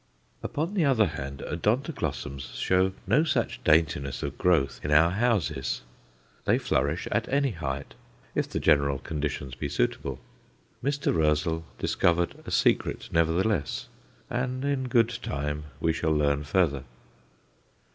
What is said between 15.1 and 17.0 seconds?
time we shall learn further.